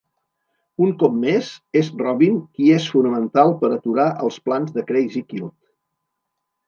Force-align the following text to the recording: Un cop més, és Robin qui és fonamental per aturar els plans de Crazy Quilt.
Un 0.85 0.93
cop 1.03 1.17
més, 1.25 1.49
és 1.81 1.91
Robin 1.99 2.39
qui 2.57 2.73
és 2.77 2.87
fonamental 2.95 3.53
per 3.61 3.71
aturar 3.77 4.09
els 4.25 4.41
plans 4.49 4.75
de 4.79 4.87
Crazy 4.93 5.23
Quilt. 5.29 5.59